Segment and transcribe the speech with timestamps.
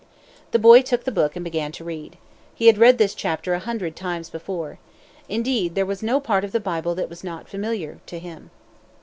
[0.49, 2.17] The boy took the book and began to read.
[2.55, 4.79] He had read this chapter a hundred times before.
[5.29, 8.49] Indeed, there was no part of the Bible that was not familiar to him.